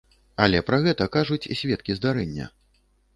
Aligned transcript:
Але 0.43 0.61
пра 0.69 0.79
гэта 0.85 1.05
кажуць 1.15 1.49
сведкі 1.59 1.97
здарэння. 1.99 2.49